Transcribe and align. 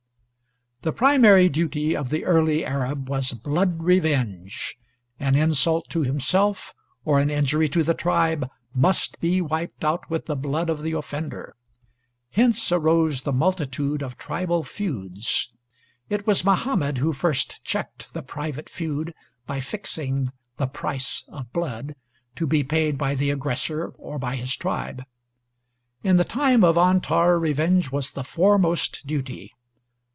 The 0.83 0.91
primary 0.91 1.47
duty 1.47 1.95
of 1.95 2.09
the 2.09 2.25
early 2.25 2.65
Arab 2.65 3.07
was 3.07 3.33
blood 3.33 3.83
revenge. 3.83 4.75
An 5.19 5.35
insult 5.35 5.87
to 5.91 6.01
himself, 6.01 6.73
or 7.05 7.19
an 7.19 7.29
injury 7.29 7.69
to 7.69 7.83
the 7.83 7.93
tribe, 7.93 8.49
must 8.73 9.19
be 9.19 9.41
wiped 9.41 9.85
out 9.85 10.09
with 10.09 10.25
the 10.25 10.35
blood 10.35 10.71
of 10.71 10.81
the 10.81 10.93
offender. 10.93 11.55
Hence 12.31 12.71
arose 12.71 13.21
the 13.21 13.31
multitude 13.31 14.01
of 14.01 14.17
tribal 14.17 14.63
feuds. 14.63 15.53
It 16.09 16.25
was 16.25 16.43
Muhammad 16.43 16.97
who 16.97 17.13
first 17.13 17.63
checked 17.63 18.11
the 18.15 18.23
private 18.23 18.67
feud 18.67 19.13
by 19.45 19.59
fixing 19.59 20.31
"the 20.57 20.65
price 20.65 21.23
of 21.27 21.53
blood" 21.53 21.93
to 22.37 22.47
be 22.47 22.63
paid 22.63 22.97
by 22.97 23.13
the 23.13 23.29
aggressor 23.29 23.89
or 23.99 24.17
by 24.17 24.35
his 24.35 24.55
tribe. 24.55 25.03
In 26.01 26.17
the 26.17 26.23
time 26.23 26.63
of 26.63 26.75
Antar 26.75 27.37
revenge 27.37 27.91
was 27.91 28.09
the 28.09 28.23
foremost 28.23 29.05
duty. 29.05 29.53